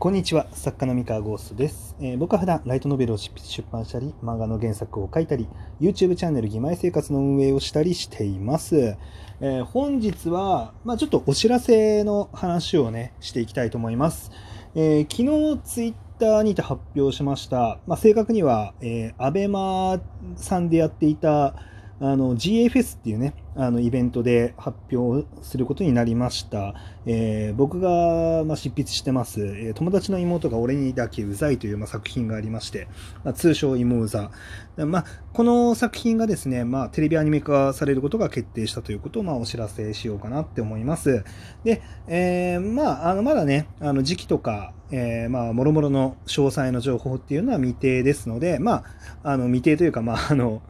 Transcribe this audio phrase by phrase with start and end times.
[0.00, 5.46] こんにちは作家の三河ゴーストです、えー、僕は普段ライトノベルを執筆出版したり漫画の原作を書いたり
[5.78, 8.96] YouTube チャンネル「義妹生活」の運営をしたりしています、
[9.42, 14.30] えー、本日は、まあ、ちょっとお知らせの話をねしていきたいと思います、
[14.74, 20.00] えー、昨日ツイッターにて発表しました、まあ、正確には、えー、アベマ
[20.34, 21.56] さんでやっていた
[22.02, 26.74] あの GFS っていうね、あのイベントで発表することになりました。
[27.06, 32.88] えー、僕が、まあ、執筆してます、えー、友達の妹が俺にだけうざいという、まあ、作品がありまして、
[33.24, 34.30] まあ、通称妹うざ。
[34.76, 41.24] まあ、この作品がですね、まあ、テレビアニメ化されることが決定したということを、まあ、お知らせしようかなって思います。
[41.64, 48.84] で、えー、まあ、あのまだね、あの時期とか、えー、まあ、もろもろの詳細の情報っていうのは未定ですので、ま
[49.22, 50.62] あ、あの未定というか、まあ、あの、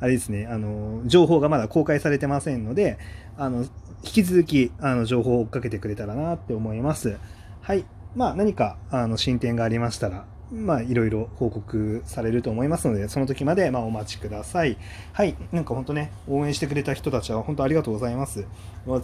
[0.00, 2.98] あれですね、あの、情報がまだ公開されてませんので、
[3.36, 3.68] あの、引
[4.02, 7.18] き続き、あの、情報を追っかけてくれたらなって思います。
[7.60, 7.84] はい。
[8.16, 14.78] まあ、何か、あの、進展がありましたら、まあ、いろいろ報告されると思いますので、その時まで、まあ、お待ちください。
[15.12, 15.36] はい。
[15.52, 18.46] なんか本当ね、応援してくれた人たちは本当ありがとうございます。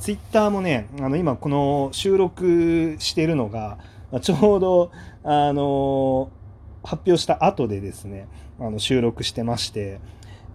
[0.00, 3.78] ツイッターもね、あの、今この収録しているのが、
[4.22, 4.90] ちょうど、
[5.22, 6.30] あの、
[6.82, 10.00] 発表した後でですね、あの収録してまして、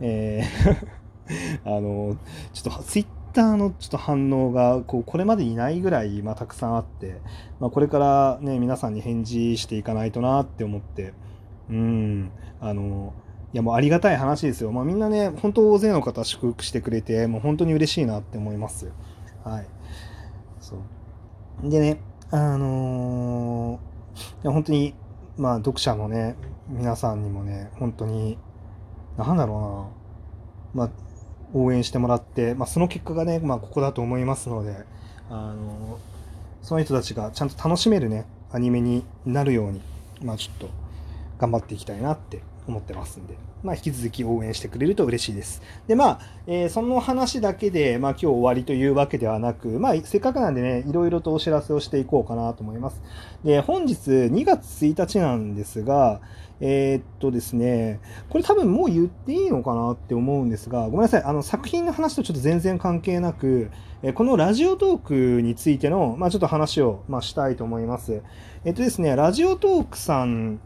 [0.01, 1.01] えー
[1.65, 2.17] あの、
[2.53, 7.21] ちょっとツイッターのちょっと反応がこうこれまでいないぐらい、まあ、たくさんあって、
[7.59, 11.13] まあ、これからね、皆さんに返事していかないとなって思って、
[11.69, 13.13] うん、あの、
[13.53, 14.71] いやもうありがたい話ですよ。
[14.71, 18.91] まあ、みんなね、本当大勢の方祝福してくれて、もう本当に嬉しいなって思います。
[19.43, 19.65] はい。
[20.59, 20.77] そ
[21.63, 21.69] う。
[21.69, 24.95] でね、あのー、いや本当に、
[25.37, 26.35] まあ読者のね、
[26.69, 28.37] 皆さんにもね、本当に
[29.17, 29.93] なんだろ
[30.73, 30.97] うな、まあ、
[31.53, 34.75] 応援してもらって、まあ、その結果がね、まあ、ここだと思いますので、
[35.29, 35.99] あの、
[36.61, 39.81] その人たちがちゃんと楽しめるね、アニメになるように、
[40.23, 40.69] まあ、ちょっと
[41.39, 42.41] 頑張っていきたいなって
[42.71, 45.61] 思ってますんで、まあ、引き続き応援してくれると嬉しいです。
[45.87, 53.01] で、まあ、えー、その話だけで、まあ、今日終わりというわけではなく、まあ、せっかくなんでね、いろいろとお知らせをしていこうかなと思います。
[53.43, 56.21] で、本日2月1日なんですが、
[56.63, 57.99] えー、っとですね、
[58.29, 63.71] これ多分もう言っていいのかなって思うんですが、ごめんなさい、あの作品の話とちょっと全然関係なく、
[64.03, 68.21] えこのラジオトークについての、まあ、ちょっと話を、まあ、したいと思います。
[68.63, 70.59] えっとですね、ラジオトークさん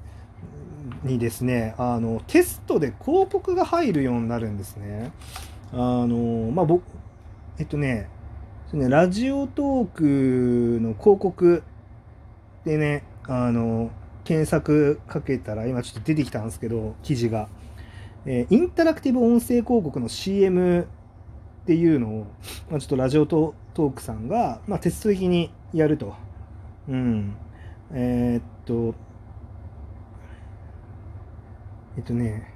[1.04, 5.12] にですね、あのテストで広告が入るようになるんですね。
[5.72, 6.84] あの、まあ、僕、
[7.60, 8.10] えっとね、
[8.74, 11.64] ラジオトークの広告
[12.66, 13.92] でね、あの、
[14.24, 17.48] 検索かけたら、今ちょっと出てきたんですけど、記事が。
[18.26, 22.28] えー、インタラクティブ音声広告の CM っていうのを、
[22.70, 26.16] まあ、ちょっとラジオトークさんが、まあ、テスト的にやると。
[26.90, 27.36] うん。
[27.92, 28.96] えー、っと、
[31.98, 32.52] えっとね、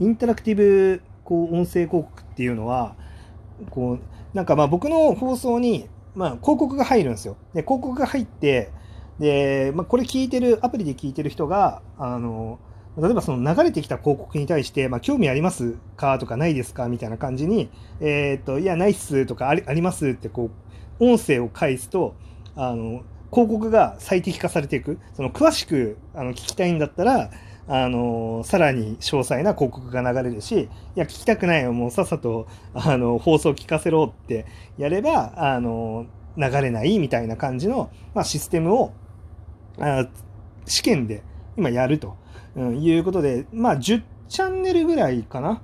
[0.00, 2.94] インタラクティブこう音声広告っていうのは、
[3.70, 7.36] こう、なんかまあ僕の放送に、まあ広告が入るんですよ。
[7.54, 8.70] で、広告が入って、
[9.18, 12.58] で、まあ、これ聞いてる、アプリで聞いてる人が、あの、
[12.98, 16.88] 例えばその流れてきた広告に対して、まあ、興味ありますかとかないですか？
[16.88, 20.50] みたいな感じに、えっ、と、いや、ないっすとかありありますってこ
[21.00, 22.14] う、音声を返すと、
[22.54, 23.02] あの、
[23.32, 24.98] 広告が最適化されていく。
[25.14, 27.30] その詳しくあの聞きたいんだったら、
[27.68, 34.46] あの、さらに詳細な広告が流れるし、いや、聞きたくないよ、もうさっさと、あの、放送聞かせろって
[34.78, 36.06] やれば、あの、
[36.36, 38.92] 流れないみたいな感じの、まあ、システムを
[39.78, 40.06] あ
[40.66, 41.22] 試験で
[41.56, 42.16] 今やると、
[42.54, 45.62] うん、いうことで、まあ10チャンネルぐらいかな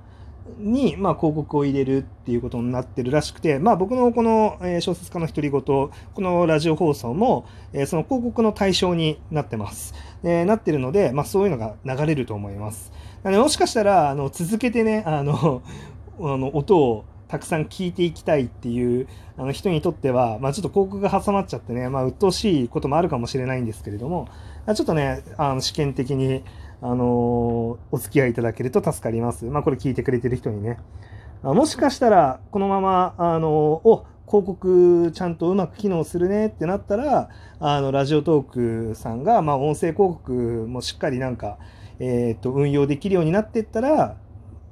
[0.57, 7.45] に、まあ、広告を入れるっていうことになってるらしくて、まあ、僕のこの小説家の独り言、このラジオ放送も、
[7.87, 9.93] その広告の対象になってます。
[10.23, 12.91] えなってるので、まあ、そういうのが流れると思います。
[13.23, 15.61] なのもしかしたら、あの、続けてね、あの、
[16.19, 24.27] あの音をたくさん聞いていきたいっていうあの人にとっては、まあ、ちょっと広告が挟まっちゃってね、まあ、鬱陶しいこともあるかもしれないんですけれども、
[24.75, 26.43] ちょっとね、あの試験的に、
[26.85, 29.45] あのー、お付き合いいただけると助かります。
[29.45, 30.79] まあ、これ聞いてくれてる人にね。
[31.41, 37.29] もしかしたら、このまま、あのー、お、広告ちゃんとうまく機能するねってなったら、
[37.61, 40.33] あの、ラジオトークさんが、まあ、音声広告
[40.67, 41.57] もしっかりなんか、
[41.99, 44.17] えっ、と、運用できるようになっていったら、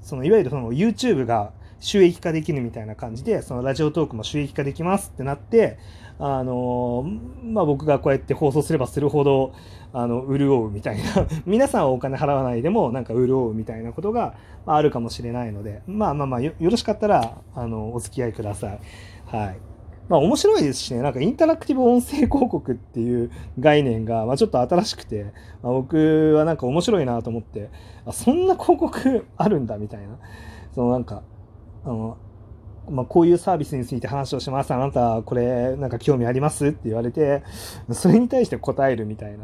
[0.01, 5.77] その、いわゆるその YouTube が収益化できるみたいな感じで、そのラジオトークも収益化できますってなって、
[6.19, 7.03] あの
[7.43, 9.53] まあ、僕がこうやって放送すればするほど、
[9.91, 11.03] あの、潤うみたいな、
[11.47, 14.35] 皆さんはお金払わないでもなんか潤うみたいなことが
[14.67, 18.79] あるかもしれないので、まあまあまあよ、ろしかったら、あの、お付き合いください。
[19.25, 19.57] はい。
[20.07, 25.23] まあ面白いですしね、なんかインタラクティブ音声広告っていう概念が、まあ、ちょっと新しくて、
[25.63, 27.69] まあ、僕はなんか面白いなと思って、
[28.05, 30.19] あそんな広告あるんだみたいな。
[30.75, 31.23] そのなんか、
[31.85, 32.17] あの、
[32.89, 34.73] まあ、こういうサービスについて話をします。
[34.73, 37.43] あなた、これ、なんか興味ありますって言われて、
[37.91, 39.37] それに対して答えるみたい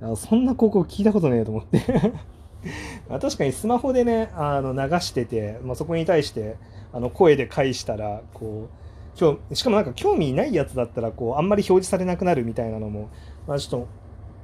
[0.00, 0.16] な。
[0.16, 1.78] そんな広告聞いたことねえと思って
[3.20, 6.56] 確かにスマホでね、あの流してて、まあ、そこに対して
[6.92, 13.10] あの声で返したら、こう、今日しかもなんか興味ないやつだったら、こう、あんまり表示されなくなるみたいなのも、
[13.46, 13.88] まあ、ちょっと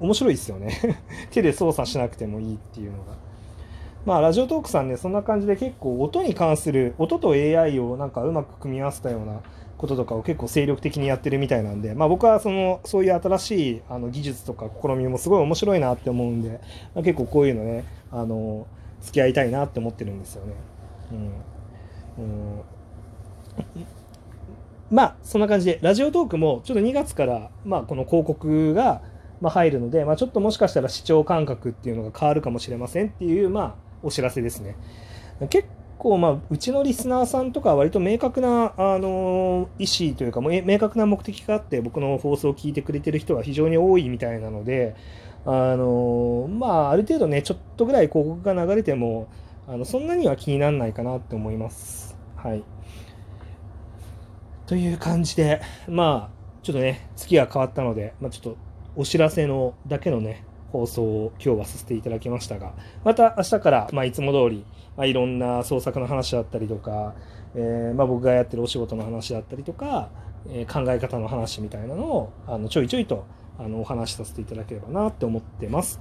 [0.01, 1.01] 面白いですよね
[1.31, 3.26] 手で操作しなくてもいいっていうのが。
[4.07, 9.41] まあ、ラジオトークさんね、そんな感じで結構音に関する、音と AI をなんかうまく組み合わせたような
[9.77, 16.61] こととかを結構精力的にやってるみたいなんで、まあ、僕はそのそういう新しいあの技術とか試みもすごい面白いなって思うんで、
[16.95, 18.67] まあ、結構こういうのねあの
[19.01, 20.55] 付き合いたいなって思ってるんですよね。
[22.19, 22.61] うん、うん
[24.91, 29.03] まあそんな感じでラジオトークもちょっと2月から、まあ、この広告が
[29.41, 34.77] まあ入るので、まあ、ちょっともしかしたら視聴感覚っていうのが変わるかもしれませんっていう、まあ、お知らせですね。
[35.51, 35.69] 結
[35.99, 44.95] 構、まあ、うちのリスナーさんとかは割と明確な、あの意思というか、明確な目的があって、僕の放送を聞いてくれてる人は非常に多いみたいなので、
[45.45, 49.29] あのまあ、ある程度ね、ちょっとぐらい広告が流れても、
[49.69, 52.17] あのそんなには気にならないかなって思います。
[52.37, 52.63] はい。
[54.67, 58.57] という感じで、まあ、ちょっとね、月が変わったので、まあ、ちょっと
[58.97, 62.75] お知らせのだけのね、放送を今日はさせていただきましたが、
[63.05, 64.65] また明日から、まあ、いつも通り、
[64.97, 67.15] まあ、いろんな創作の話だったりとか、
[67.55, 70.11] えー、まあ、僕がやってるお仕事の話だったりとか、
[70.49, 73.27] えー、考え方の話みたいなのをあのちょいちょいと
[73.59, 76.01] あのお話しさせていただければなって思ってます。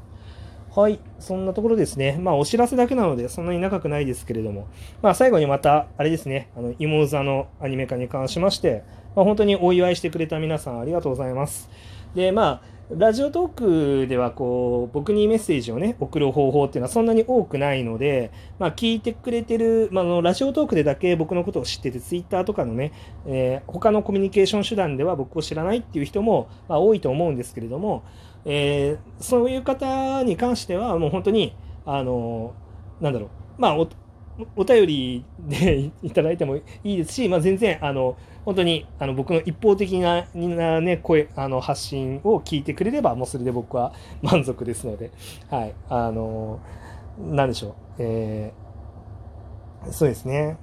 [0.75, 0.99] はい。
[1.19, 2.17] そんなところですね。
[2.19, 4.67] まあ、お知らせだけなので、そんなに長くないですけれども、
[5.01, 8.83] まあ、最後にまた、あれですね、あの、妹座のアニメ化に関しまして、
[9.15, 11.69] まあ、本当にお祝いしてくれた皆さんありがとうございます。
[12.15, 22.91] で、まあ、ラジオトークではこう僕にメッセージをね送る方法っていうのはそんなに多くないので、まあ、聞いてくれてる、まあ、のラジオトークでだけ僕のことを知っててツイッターとかのね、
[23.25, 28.03] えー、他のコミュニケーション手段では僕を知らないっていう人も、まあ、多いと思うんですけれども、
[28.45, 31.55] えー、そういう方に関してはもう本当に
[31.87, 32.53] あの
[33.01, 33.87] なんだろうまあ
[34.55, 45.11] お便りでいただいてもいいですし、まあ、全然あの本当にあの僕の一方的なな、ね、声あの発信を聞いてくれればもうそれで僕は満足ですので、
[45.49, 46.59] はい、あの
[47.17, 50.57] 何でしょう、えー、そうですね。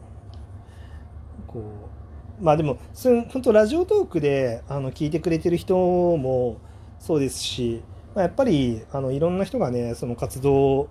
[1.47, 1.61] こ
[2.41, 6.59] うまあでも本当ラジオトークであの聞いてくれてる人も
[6.99, 7.83] そうですし、
[8.15, 10.89] まあ、やっぱりあのいろんな人がねその活動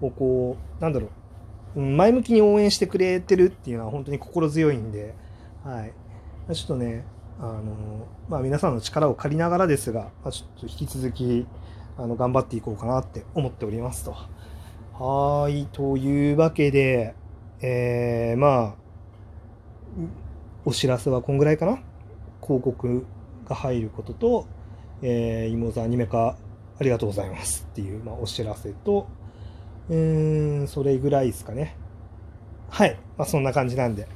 [0.00, 1.10] をこうなんだろう
[1.74, 5.14] 前向きに応援してくれてるっていうのは本当に心強いんで、
[5.64, 5.92] はい。
[6.54, 7.04] ちょっとね、
[7.40, 7.62] あの、
[8.28, 11.46] まあ皆さんの力を借りながらですが、まあ、ちょっと引き続き、
[11.96, 14.14] あの、頑張っていこうかなって思っておりますと。
[15.02, 15.66] はい。
[15.72, 17.14] というわけで、
[17.60, 18.74] えー、まあ、
[20.64, 21.78] お知らせはこんぐらいかな？
[22.42, 23.06] 広告
[23.48, 24.46] が入ることと、
[25.00, 26.36] えー、妹座アニメ化
[26.80, 29.06] ありがとうございますっていう、まあ、お知らせと、
[29.92, 31.76] うーん、それぐらいですかね。
[32.70, 32.96] はい。
[33.18, 34.08] まあ、そんな感じなんで。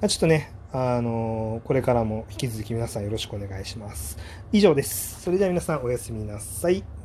[0.00, 4.16] ま、ちょっとね、あのー、これからも引き続き皆さんよろしくお願いします。
[4.52, 5.20] 以上です。
[5.22, 6.95] それでは皆さんおやすみなさい。